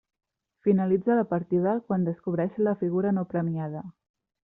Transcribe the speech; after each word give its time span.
Finalitza 0.67 1.17
la 1.19 1.27
partida 1.35 1.75
quan 1.91 2.09
descobreix 2.09 2.59
la 2.71 2.77
figura 2.83 3.15
no 3.19 3.31
premiada. 3.37 3.89